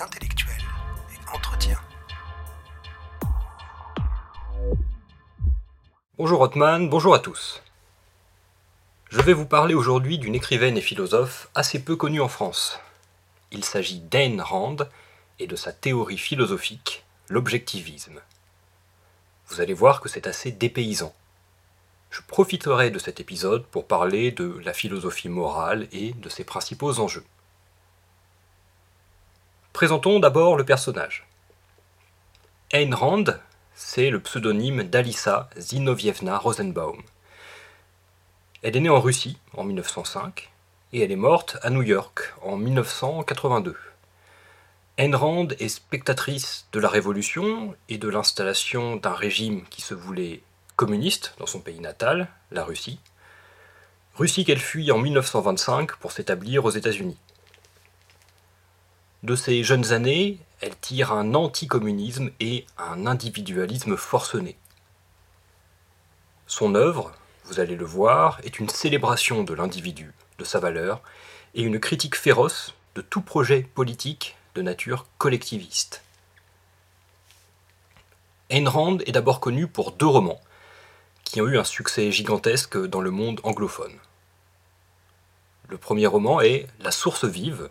[0.00, 0.62] intellectuelle
[1.10, 1.78] et entretien.
[6.18, 7.62] Bonjour Othman, bonjour à tous.
[9.08, 12.78] Je vais vous parler aujourd'hui d'une écrivaine et philosophe assez peu connue en France.
[13.52, 14.76] Il s'agit d'Ayn Rand
[15.38, 18.20] et de sa théorie philosophique, l'objectivisme.
[19.48, 21.14] Vous allez voir que c'est assez dépaysant.
[22.10, 27.00] Je profiterai de cet épisode pour parler de la philosophie morale et de ses principaux
[27.00, 27.24] enjeux.
[29.72, 31.26] Présentons d'abord le personnage.
[32.72, 33.24] Ayn Rand,
[33.72, 37.00] c'est le pseudonyme d'Alissa Zinovievna Rosenbaum.
[38.62, 40.50] Elle est née en Russie en 1905
[40.92, 43.76] et elle est morte à New York en 1982.
[44.98, 50.42] Ayn Rand est spectatrice de la Révolution et de l'installation d'un régime qui se voulait
[50.74, 52.98] communiste dans son pays natal, la Russie.
[54.16, 57.16] Russie qu'elle fuit en 1925 pour s'établir aux États-Unis.
[59.22, 64.56] De ses jeunes années, elle tire un anticommunisme et un individualisme forcené.
[66.46, 67.12] Son œuvre,
[67.44, 71.02] vous allez le voir, est une célébration de l'individu, de sa valeur,
[71.54, 76.02] et une critique féroce de tout projet politique de nature collectiviste.
[78.48, 80.40] Ayn Rand est d'abord connue pour deux romans,
[81.24, 83.96] qui ont eu un succès gigantesque dans le monde anglophone.
[85.68, 87.68] Le premier roman est La source vive,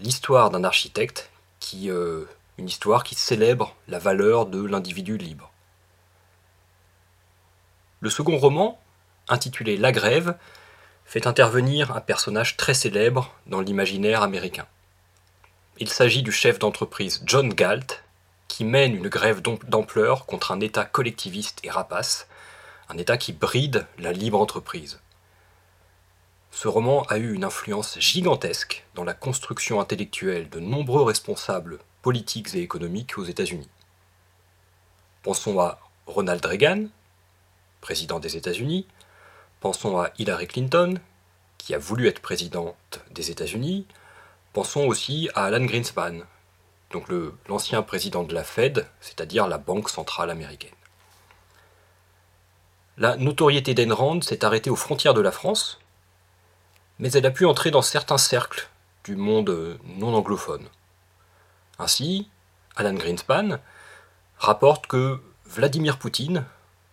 [0.00, 2.24] l'histoire d'un architecte, qui, euh,
[2.56, 5.50] une histoire qui célèbre la valeur de l'individu libre.
[8.00, 8.80] Le second roman,
[9.28, 10.36] intitulé La Grève,
[11.04, 14.66] fait intervenir un personnage très célèbre dans l'imaginaire américain.
[15.78, 18.04] Il s'agit du chef d'entreprise John Galt,
[18.46, 22.26] qui mène une grève d'ampleur contre un État collectiviste et rapace,
[22.88, 25.00] un État qui bride la libre entreprise.
[26.50, 32.54] Ce roman a eu une influence gigantesque dans la construction intellectuelle de nombreux responsables politiques
[32.54, 33.68] et économiques aux États-Unis.
[35.22, 36.86] Pensons à Ronald Reagan,
[37.80, 38.86] président des États-Unis,
[39.60, 40.98] pensons à Hillary Clinton,
[41.58, 43.86] qui a voulu être présidente des États-Unis,
[44.52, 46.20] pensons aussi à Alan Greenspan,
[46.90, 47.06] donc
[47.48, 50.70] l'ancien président de la Fed, c'est-à-dire la Banque centrale américaine.
[52.96, 55.78] La notoriété d'Ayn Rand s'est arrêtée aux frontières de la France,
[56.98, 58.68] mais elle a pu entrer dans certains cercles
[59.04, 60.66] du monde non anglophone.
[61.78, 62.28] Ainsi,
[62.76, 63.58] Alan Greenspan
[64.38, 66.44] rapporte que Vladimir Poutine,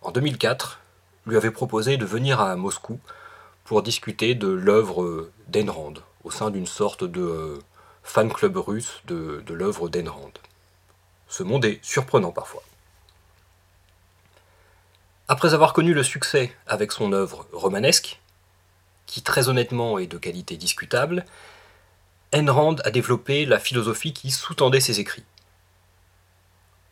[0.02, 0.80] en 2004,
[1.26, 3.00] lui avait proposé de venir à Moscou
[3.64, 5.94] pour discuter de l'œuvre d'Ayn Rand,
[6.24, 7.58] au sein d'une sorte de euh,
[8.04, 10.32] fan club russe de, l'œuvre d'Ayn Rand.
[11.28, 12.62] Ce monde est surprenant parfois.
[15.28, 18.20] Après avoir connu le succès avec son œuvre romanesque,
[19.06, 21.24] qui très honnêtement est de qualité discutable,
[22.32, 25.24] Ayn Rand a développé la philosophie qui sous-tendait ses écrits.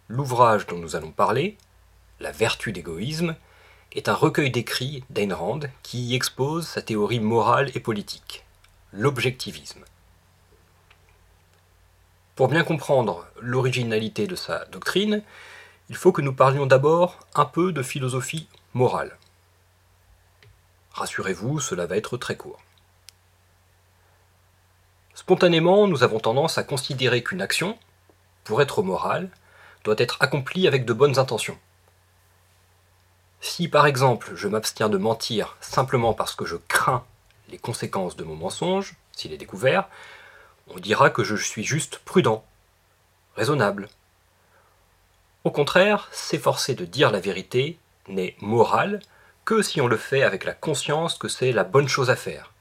[0.08, 1.56] L'ouvrage dont nous allons parler,
[2.20, 3.36] La vertu d'égoïsme,
[3.92, 8.44] est un recueil d'écrits d'Ayn Rand qui y expose sa théorie morale et politique,
[8.92, 9.84] l'objectivisme.
[12.36, 15.22] Pour bien comprendre l'originalité de sa doctrine,
[15.88, 19.16] il faut que nous parlions d'abord un peu de philosophie morale.
[20.94, 22.60] Rassurez-vous, cela va être très court.
[25.14, 27.78] Spontanément, nous avons tendance à considérer qu'une action,
[28.44, 29.30] pour être morale,
[29.84, 31.58] doit être accomplie avec de bonnes intentions.
[33.40, 37.04] Si par exemple je m'abstiens de mentir simplement parce que je crains
[37.50, 39.88] les conséquences de mon mensonge, s'il est découvert,
[40.68, 42.44] on dira que je suis juste prudent,
[43.36, 43.88] raisonnable,
[45.44, 47.78] au contraire, s'efforcer de dire la vérité
[48.08, 49.00] n'est moral
[49.44, 52.52] que si on le fait avec la conscience que c'est la bonne chose à faire,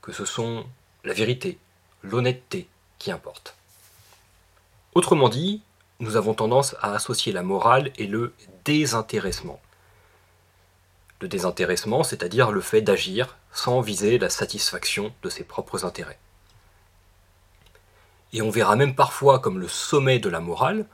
[0.00, 0.66] que ce sont
[1.02, 1.58] la vérité,
[2.02, 3.56] l'honnêteté qui importent.
[4.94, 5.62] Autrement dit,
[5.98, 8.32] nous avons tendance à associer la morale et le
[8.64, 9.60] désintéressement.
[11.20, 16.18] Le désintéressement, c'est-à-dire le fait d'agir sans viser la satisfaction de ses propres intérêts.
[18.32, 20.86] Et on verra même parfois comme le sommet de la morale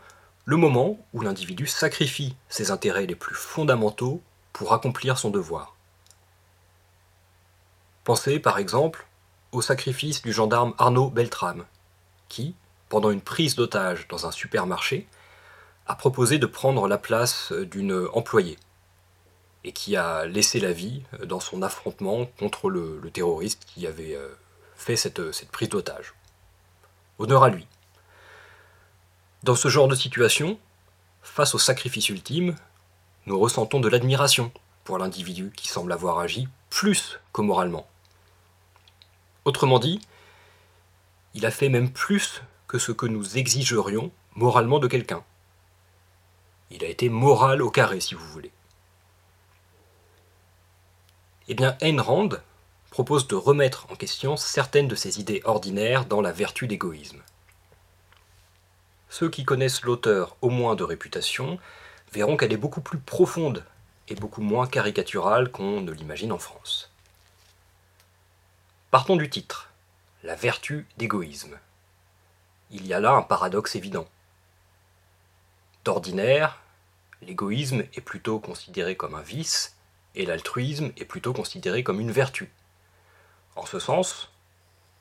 [0.45, 4.23] le moment où l'individu sacrifie ses intérêts les plus fondamentaux
[4.69, 5.75] accomplir son devoir.
[8.05, 9.07] Pensez par exemple
[9.53, 11.65] au sacrifice du gendarme Arnaud Beltrame,
[12.29, 12.55] qui,
[12.89, 15.09] pendant une prise d'otage dans un supermarché,
[15.87, 18.59] a proposé de prendre la place d'une employée,
[19.65, 24.29] et qui a laissé la vie dans son affrontement contre le, terroriste qui avait euh,
[24.77, 26.15] fait cette prise d'otage.
[27.19, 27.67] Honneur à lui.
[29.43, 30.59] Dans ce genre de situation,
[31.23, 32.57] face au sacrifice ultime,
[33.31, 34.51] nous ressentons de l'admiration
[34.83, 37.87] pour l'individu qui semble avoir agi plus que moralement.
[39.45, 40.01] Autrement dit,
[41.35, 45.23] il a fait même plus que ce que nous exigerions moralement de quelqu'un.
[46.73, 48.51] Il a été moral au carré, si vous voulez.
[51.47, 52.31] Eh bien, Ayn Rand
[52.91, 57.23] propose de remettre en question certaines de ces idées ordinaires dans la vertu d'égoïsme.
[59.09, 61.61] Ceux qui connaissent l'auteur au moins de réputation
[62.13, 63.65] verront qu'elle est beaucoup plus profonde
[64.09, 66.91] et beaucoup moins caricaturale qu'on ne l'imagine en France.
[68.91, 69.71] Partons du titre,
[70.25, 71.59] la vertu d'égoïsme.
[72.71, 74.09] Il y a là un paradoxe évident.
[75.85, 76.61] D'ordinaire,
[77.23, 79.77] l'égoïsme est plutôt considéré comme un vice
[80.15, 82.51] et l'altruisme est plutôt considéré comme une vertu.
[83.57, 84.31] En ce sens,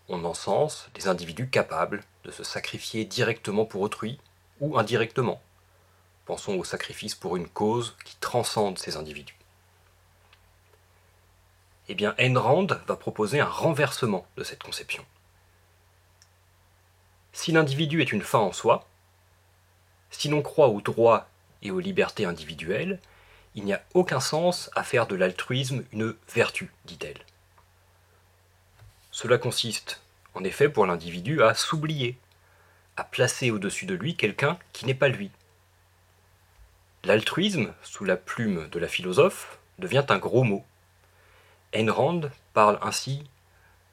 [0.07, 4.19] on encense des individus capables de se sacrifier directement pour autrui
[4.59, 5.41] ou indirectement.
[6.29, 9.35] Pensons au sacrifice pour une cause qui transcende ces individus.
[11.87, 15.03] Eh bien, Ayn Rand va proposer un renversement de cette conception.
[17.33, 18.87] Si l'individu est une fin en soi,
[20.11, 21.27] si l'on croit aux droits
[21.63, 22.99] et aux libertés individuelles,
[23.55, 27.25] il n'y a aucun sens à faire de l'altruisme une vertu, dit-elle.
[29.09, 29.99] Cela consiste,
[30.35, 32.19] en effet, pour l'individu à s'oublier,
[32.97, 35.31] à placer au-dessus de lui quelqu'un qui n'est pas lui.
[37.05, 40.65] L'altruisme, sous la plume de la philosophe, devient un gros mot.
[41.73, 42.21] Ayn Rand
[42.53, 43.23] parle ainsi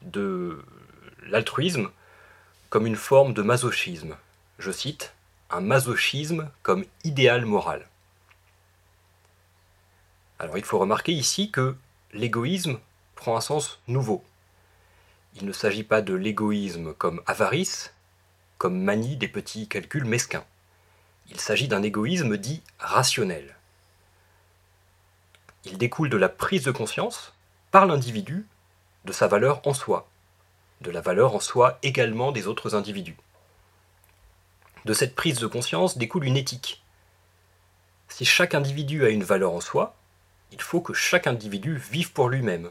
[0.03, 0.63] de
[1.29, 1.91] l'altruisme
[2.69, 4.17] comme une forme de masochisme.
[4.59, 5.15] Je cite,
[5.51, 7.87] un masochisme comme idéal moral.
[10.39, 11.77] Alors il faut remarquer ici que
[12.13, 12.79] l'égoïsme
[13.15, 14.25] prend un sens nouveau.
[15.37, 17.95] Il ne s'agit pas de l'égoïsme comme avarice,
[18.59, 20.45] comme manie des petits calculs mesquins.
[21.31, 23.57] Il s'agit d'un égoïsme dit rationnel.
[25.65, 27.35] Il découle de la prise de conscience
[27.71, 28.47] par l'individu
[29.05, 30.09] de sa valeur en soi,
[30.81, 33.17] de la valeur en soi également des autres individus.
[34.85, 36.83] De cette prise de conscience découle une éthique.
[38.09, 39.97] Si chaque individu a une valeur en soi,
[40.53, 42.71] il faut que chaque individu vive pour lui-même,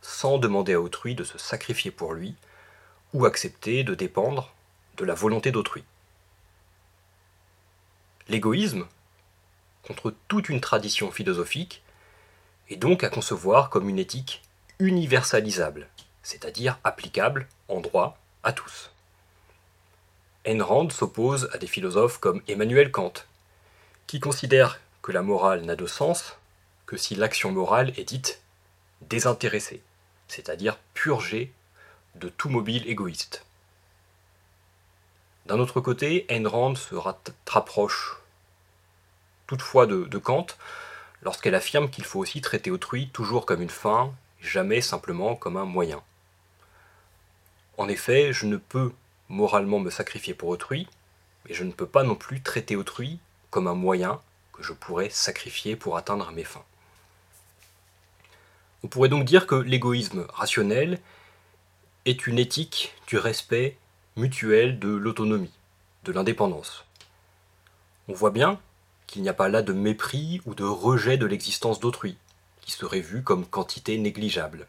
[0.00, 2.36] sans demander à autrui de se sacrifier pour lui,
[3.12, 4.54] ou accepter de dépendre
[4.96, 5.82] de la volonté d'autrui.
[8.30, 8.86] L'égoïsme,
[9.82, 11.82] contre toute une tradition philosophique,
[12.68, 14.40] est donc à concevoir comme une éthique
[14.78, 15.88] universalisable,
[16.22, 18.92] c'est-à-dire applicable en droit à tous.
[20.44, 23.12] Ayn Rand s'oppose à des philosophes comme Emmanuel Kant,
[24.06, 26.36] qui considèrent que la morale n'a de sens
[26.86, 28.40] que si l'action morale est dite
[29.02, 29.82] désintéressée
[30.28, 31.52] c'est-à-dire purgé
[32.14, 33.44] de tout mobile égoïste.
[35.46, 36.44] D'un autre côté, Ayn
[36.76, 38.19] se rapproche
[39.50, 40.46] toutefois de, Kant
[41.22, 45.64] lorsqu'elle affirme qu'il faut aussi traiter autrui toujours comme une fin, jamais simplement comme un
[45.64, 46.00] moyen.
[47.76, 48.92] En effet, je ne peux
[49.28, 50.86] moralement me sacrifier pour autrui,
[51.44, 53.18] mais je ne peux pas non plus traiter autrui
[53.50, 54.20] comme un moyen
[54.52, 56.64] que je pourrais sacrifier pour atteindre mes fins.
[58.84, 61.00] On pourrait donc dire que l'égoïsme rationnel
[62.04, 63.76] est une éthique du respect
[64.14, 65.58] mutuel de l'autonomie,
[66.04, 66.84] de l'indépendance.
[68.06, 68.60] On voit bien
[69.10, 72.16] qu'il n'y a pas là de mépris ou de rejet de l'existence d'autrui,
[72.60, 74.68] qui serait vu comme quantité négligeable.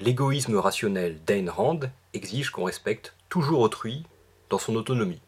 [0.00, 1.80] L'égoïsme rationnel d'Ayn Rand
[2.14, 4.06] exige qu'on respecte toujours autrui
[4.48, 5.20] dans son autonomie.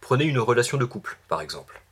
[0.00, 1.82] Prenez une relation de couple, par exemple.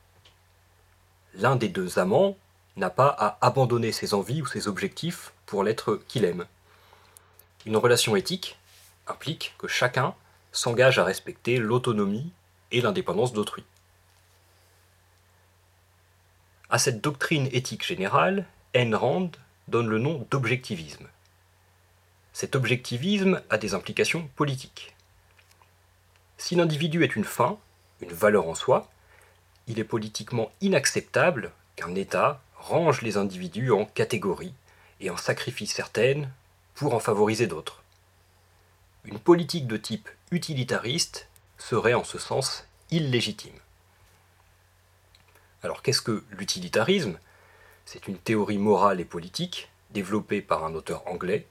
[1.35, 2.37] L'un des deux amants
[2.77, 6.47] n'a pas à abandonner ses envies ou ses objectifs pour l'être qu'il aime.
[7.67, 8.57] Une relation éthique
[9.09, 10.15] implique que chacun
[10.53, 12.33] s'engage à respecter l'autonomie
[12.73, 13.65] et l'indépendance d'autrui.
[16.71, 19.31] À cette doctrine éthique générale, Ayn Rand
[19.69, 21.07] donne le nom d'objectivisme.
[22.33, 24.95] Cet objectivisme a des implications politiques.
[26.39, 27.59] Si l'individu est une fin,
[28.01, 28.91] une valeur en soi,
[29.69, 34.55] il est politiquement inacceptable qu'un État range les individus en catégories
[35.01, 36.31] et en sacrifie certaines
[36.75, 37.83] pour en favoriser d'autres.
[39.05, 41.29] Une politique de type utilitariste
[41.63, 43.55] serait en ce sens illégitime.
[45.63, 47.19] Alors qu'est-ce que l'utilitarisme?
[47.85, 51.47] C'est une théorie morale et politique développée par un auteur anglais,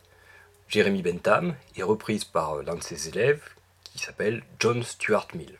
[0.68, 3.41] Jeremy Bentham, et reprise par l'un de ses élèves
[3.84, 5.58] qui s'appelle John Stuart Mill.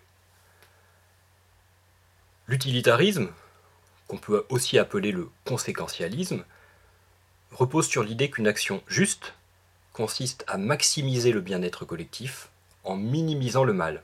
[2.48, 3.30] L'utilitarisme,
[4.08, 6.44] qu'on peut aussi appeler le conséquentialisme,
[7.52, 9.34] repose sur l'idée qu'une action juste
[9.94, 12.50] consiste à maximiser le bien-être collectif
[12.84, 14.04] en minimisant le mal.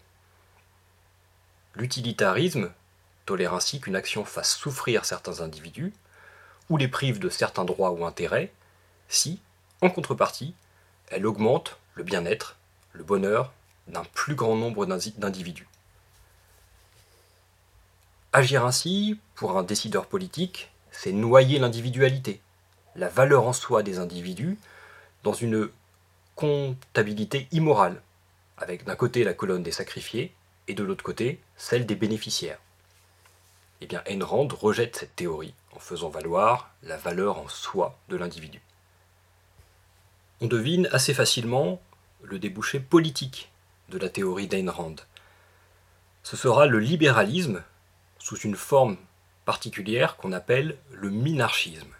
[1.77, 2.71] L'utilitarisme
[3.27, 5.93] tolère ainsi qu'une action fasse souffrir certains individus
[6.71, 8.51] ou les prive de certains droits ou intérêts
[9.09, 9.39] si,
[9.81, 10.55] en contrepartie,
[11.09, 12.55] elle augmente le bien-être,
[12.93, 13.53] le bonheur
[13.87, 15.67] d'un plus grand nombre d'individus.
[18.33, 22.41] Agir ainsi, pour un décideur politique, c'est noyer l'individualité,
[22.95, 24.57] la valeur en soi des individus,
[25.23, 25.69] dans une
[26.35, 28.01] comptabilité immorale,
[28.57, 30.33] avec d'un côté la colonne des sacrifiés
[30.67, 32.59] et de l'autre côté celle des bénéficiaires.
[33.81, 38.15] Eh bien, Ayn Rand rejette cette théorie en faisant valoir la valeur en soi de
[38.15, 38.61] l'individu.
[40.41, 41.81] On devine assez facilement
[42.23, 43.49] le débouché politique
[43.89, 44.95] de la théorie d'Ayn Rand.
[46.23, 47.63] Ce sera le libéralisme
[48.19, 48.97] sous une forme
[49.45, 51.93] particulière qu'on appelle le minarchisme.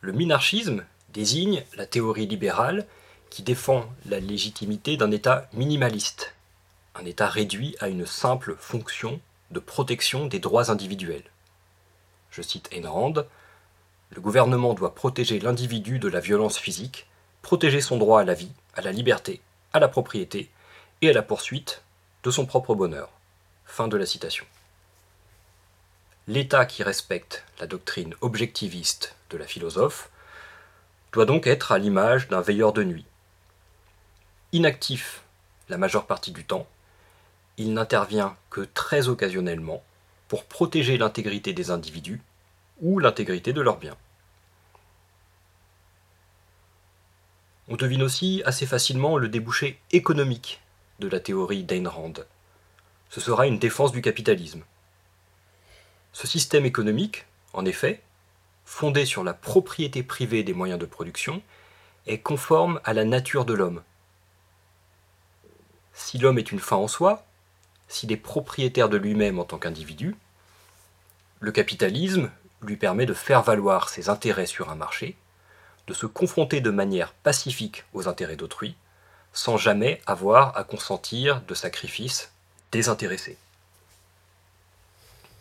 [0.00, 2.86] Le minarchisme désigne la théorie libérale
[3.30, 6.35] qui défend la légitimité d'un État minimaliste,
[6.98, 11.30] un État réduit à une simple fonction de protection des droits individuels.
[12.30, 12.82] Je cite Ayn
[14.10, 17.06] Le gouvernement doit protéger l'individu de la violence physique,
[17.42, 19.40] protéger son droit à la vie, à la liberté,
[19.72, 20.50] à la propriété
[21.02, 21.82] et à la poursuite
[22.22, 23.10] de son propre bonheur.
[23.66, 24.46] Fin de la citation.
[26.28, 30.10] L'État qui respecte la doctrine objectiviste de la philosophe
[31.12, 33.04] doit donc être à l'image d'un veilleur de nuit.
[34.52, 35.22] Inactif
[35.68, 36.66] la majeure partie du temps,
[37.58, 39.82] il n'intervient que très occasionnellement
[40.28, 42.20] pour protéger l'intégrité des individus
[42.80, 43.96] ou l'intégrité de leurs biens.
[47.68, 50.60] On devine aussi assez facilement le débouché économique
[51.00, 52.14] de la théorie d'Ayn Rand.
[53.10, 54.62] Ce sera une défense du capitalisme.
[56.12, 58.02] Ce système économique, en effet,
[58.64, 61.42] fondé sur la propriété privée des moyens de production,
[62.06, 63.82] est conforme à la nature de l'homme.
[65.92, 67.24] Si l'homme est une fin en soi,
[67.88, 70.16] s'il est propriétaire de lui-même en tant qu'individu,
[71.40, 72.30] le capitalisme
[72.62, 75.16] lui permet de faire valoir ses intérêts sur un marché,
[75.86, 78.74] de se confronter de manière pacifique aux intérêts d'autrui,
[79.32, 82.32] sans jamais avoir à consentir de sacrifices
[82.72, 83.36] désintéressés.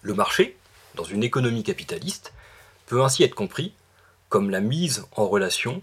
[0.02, 0.58] Le marché,
[0.96, 2.34] dans une économie capitaliste,
[2.86, 3.74] peut ainsi être compris
[4.30, 5.82] comme la mise en relation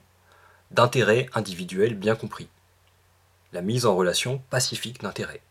[0.70, 2.48] d'intérêts individuels bien compris,
[3.52, 5.42] la mise en relation pacifique d'intérêts.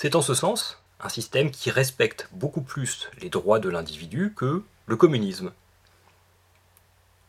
[0.00, 4.62] C'est en ce sens un système qui respecte beaucoup plus les droits de l'individu que
[4.86, 5.52] le communisme.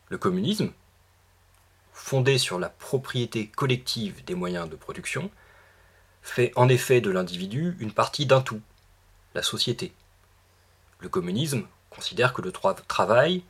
[0.08, 0.70] Le communisme,
[1.92, 5.32] fondé sur la propriété collective des moyens de production,
[6.22, 8.60] fait en effet de l'individu une partie d'un tout,
[9.34, 9.92] la société.
[11.00, 13.42] Le communisme considère que le travail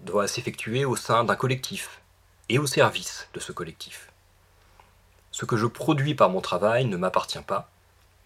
[0.00, 2.00] doit s'effectuer au sein d'un collectif
[2.48, 4.10] et au service de ce collectif.
[5.30, 7.70] Ce que je produis par mon travail ne m'appartient pas,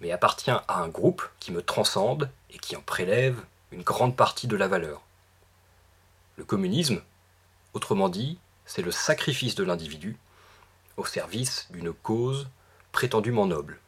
[0.00, 3.38] mais appartient à un groupe qui me transcende et qui en prélève
[3.72, 5.02] une grande partie de la valeur.
[6.36, 7.02] Le communisme,
[7.74, 10.16] autrement dit, c'est le sacrifice de l'individu
[10.96, 12.48] au service d'une cause
[12.92, 13.78] prétendument noble.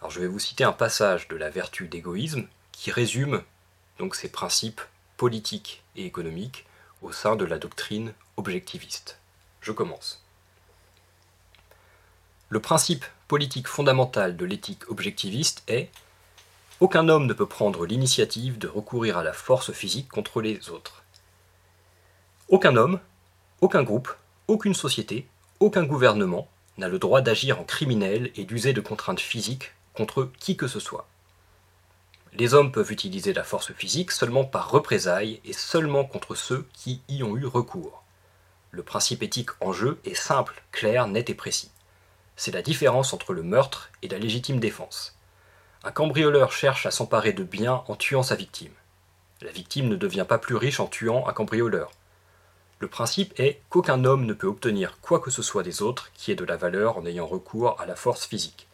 [0.00, 3.42] Alors je vais vous citer un passage de la vertu d'égoïsme qui résume
[3.98, 4.80] donc ces principes
[5.16, 6.66] politiques et économiques
[7.02, 9.18] au sein de la doctrine objectiviste.
[9.60, 10.22] Je commence.
[12.48, 15.90] Le principe politique fondamentale de l'éthique objectiviste est
[16.80, 21.02] aucun homme ne peut prendre l'initiative de recourir à la force physique contre les autres.
[22.48, 23.00] Aucun homme,
[23.60, 24.14] aucun groupe,
[24.46, 25.28] aucune société,
[25.60, 30.56] aucun gouvernement n'a le droit d'agir en criminel et d'user de contraintes physiques contre qui
[30.56, 31.06] que ce soit.
[32.32, 37.02] Les hommes peuvent utiliser la force physique seulement par représailles et seulement contre ceux qui
[37.08, 38.02] y ont eu recours.
[38.70, 41.70] Le principe éthique en jeu est simple, clair, net et précis
[42.38, 45.16] c'est la différence entre le meurtre et la légitime défense.
[45.82, 48.72] Un cambrioleur cherche à s'emparer de biens en tuant sa victime.
[49.42, 51.90] La victime ne devient pas plus riche en tuant un cambrioleur.
[52.78, 56.30] Le principe est qu'aucun homme ne peut obtenir quoi que ce soit des autres qui
[56.30, 58.68] ait de la valeur en ayant recours à la force physique.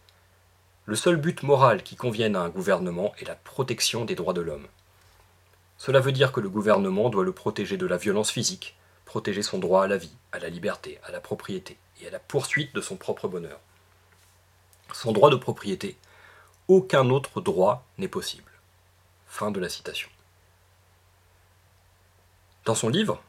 [0.85, 4.43] Le seul but moral qui convienne à un gouvernement est la protection des droits de
[4.43, 4.67] l'homme.
[5.79, 9.59] Cela veut dire que le gouvernement doit le protéger de la violence physique, protéger son
[9.59, 12.81] droit à la vie, à la liberté, à la propriété et à la poursuite de
[12.81, 13.59] son propre bonheur.
[14.93, 15.97] Sans droit de propriété,
[16.69, 18.53] aucun autre droit n'est possible.
[19.27, 20.09] Fin de la citation.
[22.65, 23.23] Dans son livre,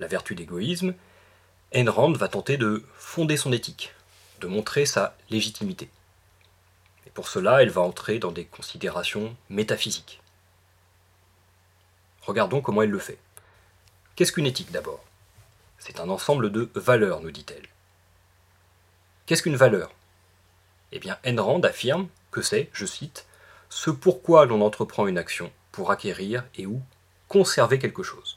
[0.00, 0.94] La vertu d'égoïsme,
[1.70, 3.94] Ayn va tenter de fonder son éthique,
[4.40, 5.88] de montrer sa légitimité.
[7.06, 10.20] Et pour cela, elle va entrer dans des considérations métaphysiques.
[12.22, 13.18] Regardons comment elle le fait.
[14.16, 15.04] Qu'est-ce qu'une éthique d'abord?
[15.78, 17.68] C'est un ensemble de valeurs, nous dit-elle.
[19.32, 19.90] Qu'est-ce qu'une valeur?
[20.92, 23.24] Eh bien, Ayn Rand affirme que c'est, je cite,
[23.70, 26.82] ce pourquoi l'on entreprend une action pour acquérir et ou
[27.28, 28.36] conserver quelque chose.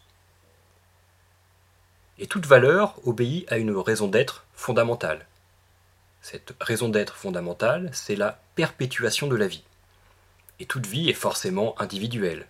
[2.17, 5.27] Et toute valeur obéit à une raison d'être fondamentale.
[6.21, 9.65] Cette raison d'être fondamentale, c'est la perpétuation de la vie.
[10.61, 12.47] Et toute vie est forcément individuelle,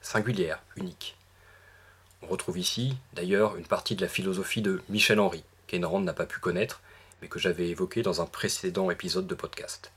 [0.00, 1.18] singulière, unique.
[2.22, 6.24] On retrouve ici, d'ailleurs, une partie de la philosophie de Michel Henry, qu'Enrand n'a pas
[6.24, 6.80] pu connaître,
[7.22, 9.92] mais que j'avais évoqué dans un précédent épisode de podcast.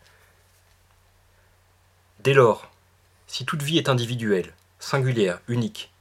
[2.20, 2.72] Dès lors,
[3.28, 5.92] si toute vie est individuelle, singulière, unique,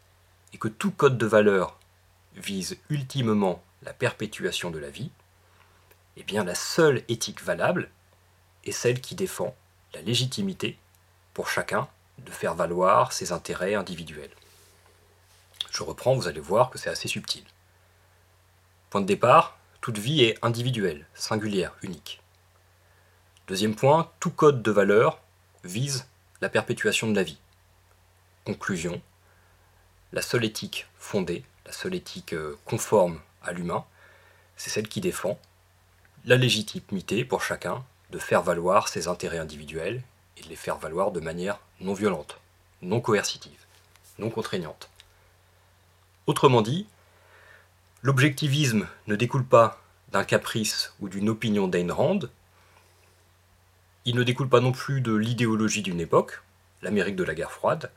[0.52, 1.81] et que tout code de valeur
[2.37, 5.11] vise ultimement la perpétuation de la vie,
[6.16, 7.90] eh bien la seule éthique valable
[8.64, 9.57] est celle qui défend
[9.95, 10.78] la légitimité
[11.33, 11.88] pour chacun
[12.19, 14.31] de faire valoir ses intérêts individuels.
[15.71, 17.45] Je reprends, vous allez voir que c'est assez subtil.
[18.90, 22.22] Point de départ, toute vie est individuelle, singulière, unique.
[23.48, 25.20] Deuxième point, tout code de valeur
[25.62, 26.06] vise
[26.40, 27.36] la perpétuation de la vie.
[28.46, 29.02] Conclusion,
[30.14, 33.84] la seule éthique fondée, la seule éthique euh, conforme à l'humain,
[34.56, 35.38] c'est celle qui défend
[36.24, 40.02] la légitimité pour chacun de faire valoir ses intérêts individuels
[40.38, 42.40] et de les faire valoir de manière non violente,
[42.80, 43.66] non coercitive,
[44.18, 44.88] non contraignante.
[46.26, 46.86] Autrement dit,
[48.04, 49.80] l'objectivisme ne découle pas
[50.12, 51.88] d'un caprice ou d'une opinion d'Ayn
[54.04, 56.42] il ne découle pas non plus de l'idéologie d'une époque,
[56.82, 57.90] l'Amérique de la guerre froide,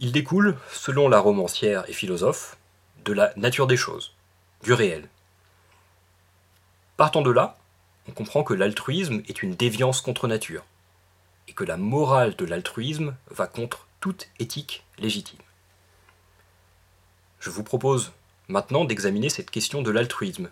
[0.00, 2.58] il découle, selon la romancière et philosophe,
[3.04, 4.12] de la nature des choses,
[4.64, 5.08] du réel.
[6.96, 7.56] Partant de là,
[8.08, 10.64] on comprend que l'altruisme est une déviance contre nature,
[11.46, 15.38] et que la morale de l'altruisme va contre toute éthique légitime.
[17.38, 18.10] Je vous propose
[18.48, 20.50] maintenant d'examiner cette question de l'altruisme,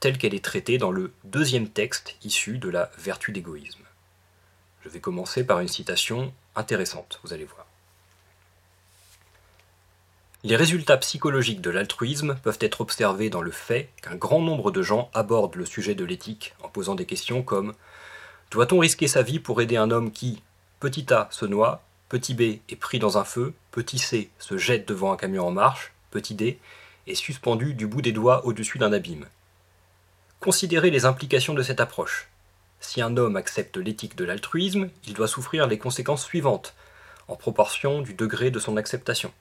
[0.00, 3.84] telle qu'elle est traitée dans le deuxième texte issu de la vertu d'égoïsme.
[4.84, 7.66] Je vais commencer par une citation intéressante, vous allez voir.
[10.42, 14.82] Les résultats psychologiques de l'altruisme peuvent être observés dans le fait qu'un grand nombre de
[14.82, 17.72] gens abordent le sujet de l'éthique en posant des questions comme
[18.50, 20.42] Doit-on risquer sa vie pour aider un homme qui,
[20.80, 24.86] petit a, se noie, petit b, est pris dans un feu, petit c, se jette
[24.86, 26.58] devant un camion en marche, petit d,
[27.06, 29.26] est suspendu du bout des doigts au-dessus d'un abîme
[30.40, 32.28] Considérez les implications de cette approche.
[32.80, 36.74] Si un homme accepte l'éthique de l'altruisme, il doit souffrir les conséquences suivantes,
[37.28, 39.32] en proportion du degré de son acceptation.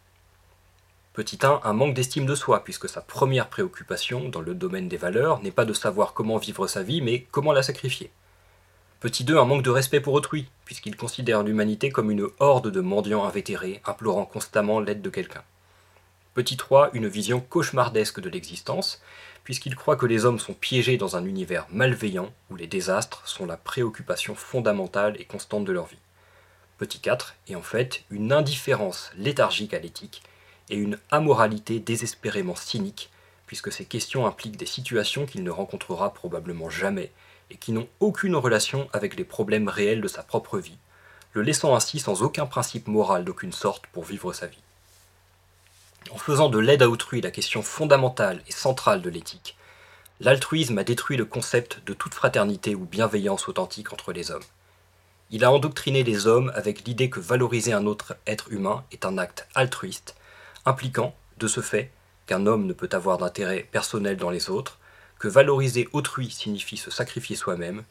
[1.14, 4.98] Petit 1, un manque d'estime de soi, puisque sa première préoccupation dans le domaine des
[4.98, 8.10] valeurs n'est pas de savoir comment vivre sa vie, mais comment la sacrifier.
[9.00, 12.82] Petit 2, un manque de respect pour autrui, puisqu'il considère l'humanité comme une horde de
[12.82, 15.44] mendiants invétérés, implorant constamment l'aide de quelqu'un.
[16.34, 19.04] Petit 3, une vision cauchemardesque de l'existence,
[19.44, 23.46] puisqu'il croit que les hommes sont piégés dans un univers malveillant où les désastres sont
[23.46, 26.00] la préoccupation fondamentale et constante de leur vie.
[26.80, 30.24] Petit 4 est en fait une indifférence léthargique à l'éthique
[30.72, 33.12] et une amoralité désespérément cynique,
[33.46, 37.12] puisque ces questions impliquent des situations qu'il ne rencontrera probablement jamais
[37.52, 40.80] et qui n'ont aucune relation avec les problèmes réels de sa propre vie,
[41.34, 44.64] le laissant ainsi sans aucun principe moral d'aucune sorte pour vivre sa vie
[46.12, 49.58] en faisant de l'aide à autrui la question fondamentale et centrale de l'éthique,
[50.20, 54.44] l'altruisme a détruit le concept de toute fraternité ou bienveillance authentique entre les hommes.
[55.32, 59.18] Il a endoctriné les hommes avec l'idée que valoriser un autre être humain est un
[59.18, 60.16] acte altruiste,
[60.66, 61.92] impliquant, de ce fait,
[62.28, 64.78] qu'un homme ne peut avoir d'intérêt personnel dans les autres,
[65.20, 67.84] que valoriser autrui signifie se sacrifier soi-même,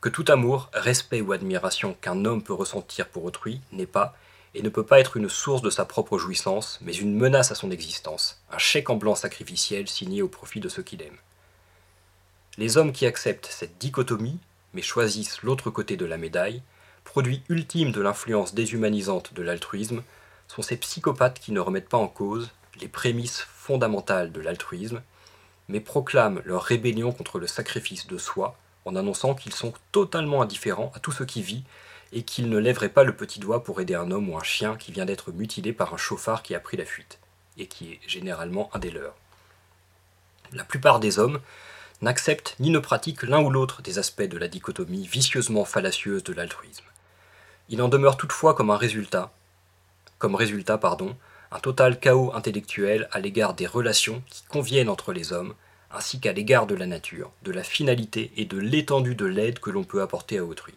[0.00, 4.14] que tout amour, respect ou admiration qu'un homme peut ressentir pour autrui n'est pas
[4.54, 7.54] et ne peut pas être une source de sa propre jouissance, mais une menace à
[7.54, 11.16] son existence, un chèque en blanc sacrificiel signé au profit de ceux qu'il aime.
[12.58, 14.38] Les hommes qui acceptent cette dichotomie,
[14.74, 16.62] mais choisissent l'autre côté de la médaille,
[17.04, 20.02] produit ultime de l'influence déshumanisante de l'altruisme,
[20.48, 25.02] sont ces psychopathes qui ne remettent pas en cause les prémices fondamentales de l'altruisme,
[25.68, 30.92] mais proclament leur rébellion contre le sacrifice de soi en annonçant qu'ils sont totalement indifférents
[30.94, 31.64] à tout ce qui vit
[32.12, 34.76] et qu'il ne lèverait pas le petit doigt pour aider un homme ou un chien
[34.76, 37.18] qui vient d'être mutilé par un chauffard qui a pris la fuite,
[37.56, 39.14] et qui est généralement un des leurs.
[40.52, 41.40] La plupart des hommes
[42.02, 46.34] n'acceptent ni ne pratiquent l'un ou l'autre des aspects de la dichotomie vicieusement fallacieuse de
[46.34, 46.84] l'altruisme.
[47.68, 49.32] Il en demeure toutefois comme un résultat,
[50.18, 51.16] comme résultat, pardon,
[51.50, 55.54] un total chaos intellectuel à l'égard des relations qui conviennent entre les hommes,
[55.90, 59.70] ainsi qu'à l'égard de la nature, de la finalité et de l'étendue de l'aide que
[59.70, 60.74] l'on peut apporter à autrui.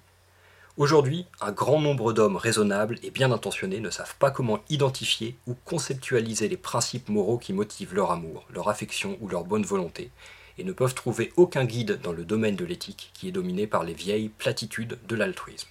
[0.78, 5.56] Aujourd'hui, un grand nombre d'hommes raisonnables et bien intentionnés ne savent pas comment identifier ou
[5.64, 10.12] conceptualiser les principes moraux qui motivent leur amour, leur affection ou leur bonne volonté,
[10.58, 13.86] et ne peuvent trouver aucun guide dans le domaine de l'éthique qui est dominé par
[13.86, 15.70] les vieilles platitudes de l'altruisme.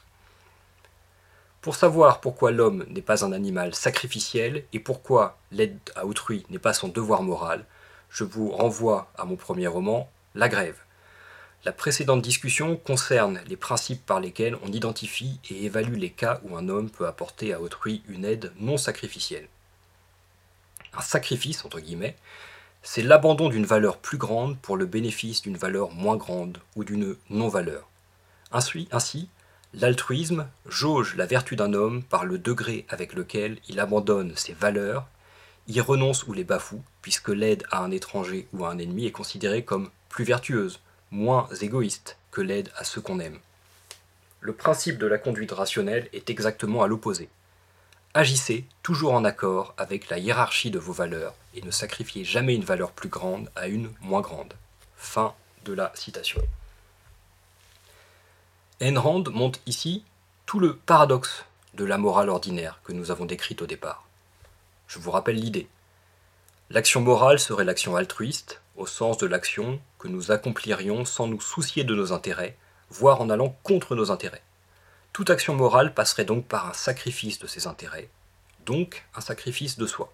[1.61, 6.59] Pour savoir pourquoi l'homme n'est pas un animal sacrificiel et pourquoi l'aide à autrui n'est
[6.59, 7.67] pas son devoir moral,
[8.09, 10.84] je vous renvoie à mon premier roman, La Grève.
[11.64, 16.59] La précédente discussion concerne les principes par lesquels on identifie et évalue les cas où
[16.59, 19.48] un homme peut apporter à autrui une aide non sacrificielle.
[20.92, 22.16] Un sacrifice, entre guillemets,
[22.83, 27.16] c'est l'abandon d'une valeur plus grande pour le bénéfice d'une valeur moins grande ou d'une
[27.31, 27.88] non-valeur.
[28.53, 29.31] Ainsi, ainsi
[29.72, 35.09] l'altruisme jauge la vertu d'un homme par le degré avec lequel il abandonne ses valeurs,
[35.66, 39.12] y renonce ou les bafoue, puisque l'aide à un étranger ou à un ennemi est
[39.12, 40.79] considérée comme plus vertueuse,
[41.14, 43.38] moins égoïste que l'aide à ceux qu'on aime.
[44.40, 47.29] Le principe de la conduite rationnelle est exactement à l'opposé.
[48.12, 52.64] Agissez toujours en accord avec la hiérarchie de vos valeurs et ne sacrifiez jamais une
[52.64, 54.55] valeur plus grande à une moins grande.
[54.96, 56.42] Fin de la citation.
[58.81, 60.05] Ayn Rand montre ici
[60.46, 64.05] tout le paradoxe de la morale ordinaire que nous avons décrite au départ.
[64.88, 65.68] Je vous rappelle l'idée.
[66.70, 71.95] L'action morale serait l'action altruiste, au sens de l'action nous accomplirions sans nous soucier de
[71.95, 72.57] nos intérêts,
[72.90, 74.43] voire en allant contre nos intérêts.
[75.12, 78.09] Toute action morale passerait donc par un sacrifice de ses intérêts,
[78.67, 80.12] donc un sacrifice de soi.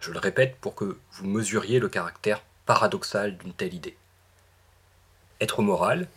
[0.00, 3.96] Je le répète pour que vous mesuriez le caractère paradoxal d'une telle idée.
[5.40, 6.08] Être moral,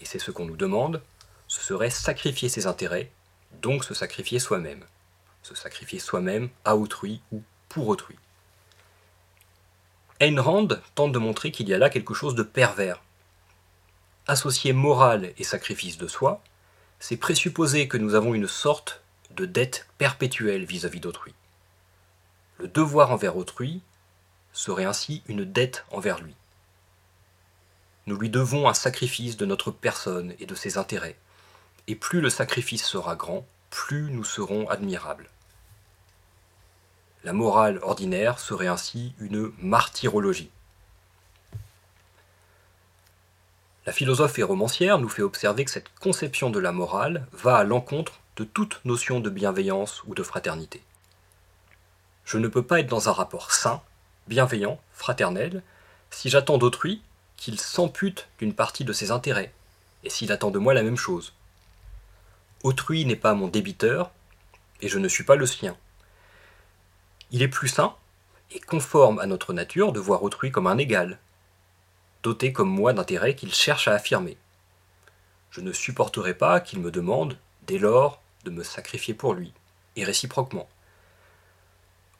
[0.00, 1.00] et c'est ce qu'on nous demande,
[1.46, 3.10] ce serait sacrifier ses intérêts,
[3.60, 4.84] donc se sacrifier soi-même.
[5.42, 8.16] Se sacrifier soi-même à autrui ou pour autrui.
[10.22, 13.02] Ayn Rand tente de montrer qu'il y a là quelque chose de pervers.
[14.28, 16.40] Associer morale et sacrifice de soi,
[17.00, 19.02] c'est présupposer que nous avons une sorte
[19.34, 21.34] de dette perpétuelle vis-à-vis d'autrui.
[22.58, 23.80] Le devoir envers autrui
[24.52, 26.36] serait ainsi une dette envers lui.
[28.06, 31.18] Nous lui devons un sacrifice de notre personne et de ses intérêts,
[31.88, 35.28] et plus le sacrifice sera grand, plus nous serons admirables.
[37.24, 40.50] La morale ordinaire serait ainsi une martyrologie.
[43.86, 47.64] La philosophe et romancière nous fait observer que cette conception de la morale va à
[47.64, 50.82] l'encontre de toute notion de bienveillance ou de fraternité.
[52.24, 53.82] Je ne peux pas être dans un rapport sain,
[54.26, 55.62] bienveillant, fraternel,
[56.10, 57.02] si j'attends d'autrui
[57.36, 59.52] qu'il s'ampute d'une partie de ses intérêts,
[60.04, 61.34] et s'il attend de moi la même chose.
[62.62, 64.10] Autrui n'est pas mon débiteur,
[64.80, 65.76] et je ne suis pas le sien.
[67.32, 67.96] Il est plus sain
[68.50, 71.18] et conforme à notre nature de voir autrui comme un égal,
[72.22, 74.36] doté comme moi d'intérêts qu'il cherche à affirmer.
[75.50, 79.54] Je ne supporterai pas qu'il me demande, dès lors, de me sacrifier pour lui,
[79.96, 80.68] et réciproquement.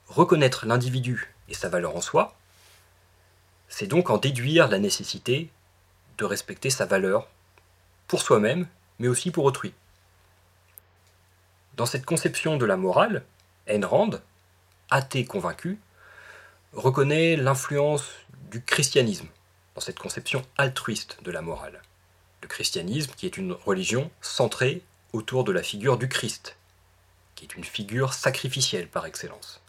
[0.08, 2.34] Reconnaître l'individu et sa valeur en soi,
[3.68, 5.50] c'est donc en déduire la nécessité
[6.16, 7.28] de respecter sa valeur
[8.06, 8.66] pour soi-même,
[8.98, 9.74] mais aussi pour autrui.
[11.76, 13.24] Dans cette conception de la morale,
[13.66, 14.20] Ayn Rand,
[14.92, 15.78] athée convaincu,
[16.72, 18.04] reconnaît l'influence
[18.50, 19.26] du christianisme
[19.74, 21.80] dans cette conception altruiste de la morale.
[22.42, 26.56] Le christianisme qui est une religion centrée autour de la figure du Christ,
[27.34, 29.62] qui est une figure sacrificielle par excellence.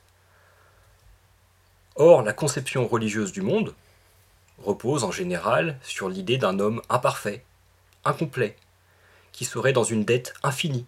[1.96, 3.74] Or, la conception religieuse du monde
[4.58, 7.46] repose en général sur l'idée d'un homme imparfait,
[8.04, 8.58] incomplet,
[9.32, 10.86] qui serait dans une dette infinie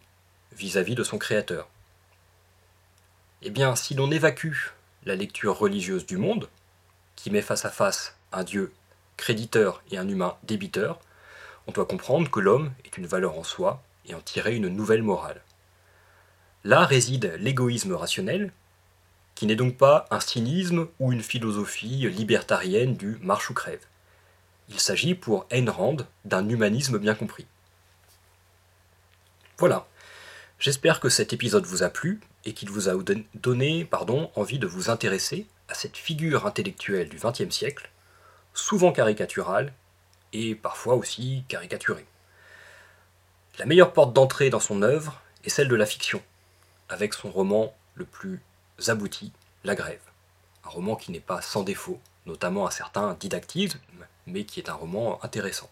[0.52, 1.70] vis-à-vis de son Créateur.
[3.42, 4.72] Eh bien, si l'on évacue
[5.06, 6.50] la lecture religieuse du monde,
[7.16, 8.74] qui met face à face un Dieu
[9.18, 11.00] créditeur et un humain débiteur,
[11.68, 15.04] on doit comprendre que l'homme est une valeur en soi et en tirer une nouvelle
[15.04, 15.42] morale.
[16.64, 18.52] Là réside l'égoïsme rationnel,
[19.36, 23.86] qui n'est donc pas un cynisme ou une philosophie libertarienne du marche ou crève.
[24.70, 27.46] Il s'agit pour Ayn Rand d'un humanisme bien compris.
[29.58, 29.88] Voilà,
[30.60, 32.94] j'espère que cet épisode vous a plu et qu'il vous a
[33.34, 37.90] donné pardon, envie de vous intéresser à cette figure intellectuelle du XXe siècle,
[38.54, 39.74] souvent caricaturale
[40.34, 42.06] et parfois aussi caricaturée.
[43.58, 46.22] La meilleure porte d'entrée dans son œuvre est celle de la fiction,
[46.90, 48.42] avec son roman le plus
[48.88, 49.32] abouti,
[49.64, 50.02] La Grève.
[50.66, 53.80] Un roman qui n'est pas sans défaut, notamment un certain didactisme,
[54.28, 55.70] mais qui est un roman intéressant.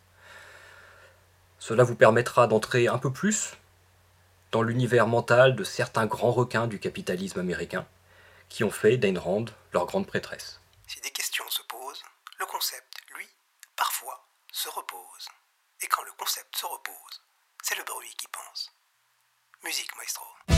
[1.59, 3.53] Cela vous permettra d'entrer un peu plus
[4.53, 7.87] dans l'univers mental de certains grands requins du capitalisme américain,
[8.49, 10.61] qui ont fait d'Ayn Rand leur grande prêtresse.
[10.87, 12.03] Si des questions se posent,
[12.39, 13.25] le concept, lui,
[13.75, 15.27] parfois, se repose.
[15.81, 17.23] Et quand le concept se repose,
[17.63, 18.71] c'est le bruit qui pense.
[19.63, 20.52] Musique, maestro.